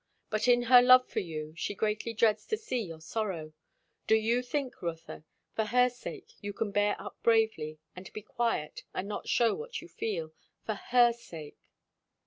But 0.31 0.47
in 0.47 0.63
her 0.63 0.81
love 0.81 1.07
for 1.07 1.19
you, 1.19 1.53
she 1.55 1.75
greatly 1.75 2.11
dreads 2.11 2.47
to 2.47 2.57
see 2.57 2.79
your 2.81 2.99
sorrow. 3.01 3.53
Do 4.07 4.15
you 4.15 4.41
think, 4.41 4.81
Rotha, 4.81 5.25
for 5.53 5.65
her 5.65 5.91
sake, 5.91 6.33
you 6.41 6.53
can 6.53 6.71
bear 6.71 6.99
up 6.99 7.21
bravely, 7.21 7.77
and 7.95 8.11
be 8.11 8.23
quiet, 8.23 8.81
and 8.95 9.07
not 9.07 9.27
shew 9.27 9.53
what 9.55 9.79
you 9.79 9.87
feel? 9.87 10.33
For 10.65 10.73
her 10.73 11.13
sake?" 11.13 11.59